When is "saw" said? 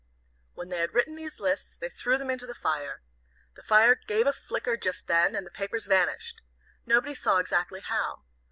7.13-7.37